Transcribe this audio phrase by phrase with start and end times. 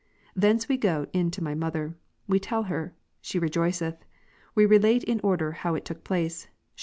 [0.35, 1.95] Thence we go in to my mother;
[2.27, 4.03] we tell her; she rejoiceth:
[4.55, 6.49] we relate in order how it took pla'ce; she Eph.